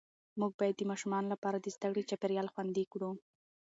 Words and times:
موږ 0.39 0.51
باید 0.59 0.75
د 0.77 0.83
ماشومانو 0.91 1.31
لپاره 1.33 1.57
د 1.59 1.67
زده 1.75 1.87
کړې 1.91 2.07
چاپېریال 2.09 2.47
خوندي 2.53 2.85
کړو 2.91 3.11